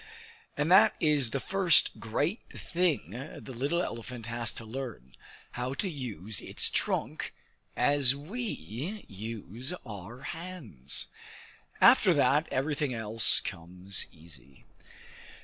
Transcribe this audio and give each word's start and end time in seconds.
And 0.57 0.71
that 0.71 0.95
is 0.99 1.29
the 1.29 1.39
first 1.39 1.99
great 1.99 2.39
thing 2.49 3.11
the 3.37 3.53
little 3.53 3.83
elephant 3.83 4.25
has 4.25 4.51
to 4.53 4.65
learn 4.65 5.13
how 5.51 5.75
to 5.75 5.87
use 5.87 6.41
its 6.41 6.71
trunk 6.71 7.35
as 7.75 8.15
we 8.15 8.41
use 9.07 9.73
our 9.85 10.21
hands. 10.21 11.07
After 11.79 12.15
that 12.15 12.47
everything 12.51 12.95
else 12.95 13.41
comes 13.41 14.07
easy. 14.11 14.65